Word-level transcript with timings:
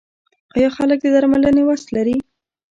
آیا 0.55 0.69
خلک 0.77 0.97
د 1.01 1.07
درملنې 1.15 1.63
وس 1.65 1.83
لري؟ 1.95 2.15